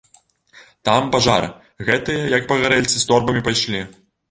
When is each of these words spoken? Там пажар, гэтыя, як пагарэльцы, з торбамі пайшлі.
Там 0.89 1.11
пажар, 1.15 1.47
гэтыя, 1.91 2.25
як 2.37 2.51
пагарэльцы, 2.55 2.95
з 2.99 3.07
торбамі 3.13 3.47
пайшлі. 3.51 3.87